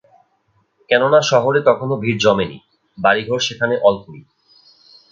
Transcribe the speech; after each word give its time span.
কেননা 0.89 1.19
শহরে 1.21 1.59
তখনো 1.61 1.93
ভিড় 1.95 2.19
জমে 2.19 2.45
নি, 2.45 2.57
বাড়িঘর 2.97 3.39
সেখানে 3.39 3.75
অল্পই। 3.81 4.21